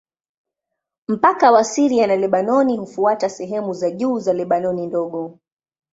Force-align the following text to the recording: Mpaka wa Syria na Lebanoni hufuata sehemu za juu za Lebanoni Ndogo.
Mpaka 1.07 1.51
wa 1.51 1.63
Syria 1.63 2.07
na 2.07 2.15
Lebanoni 2.15 2.77
hufuata 2.77 3.29
sehemu 3.29 3.73
za 3.73 3.91
juu 3.91 4.19
za 4.19 4.33
Lebanoni 4.33 4.87
Ndogo. 4.87 5.39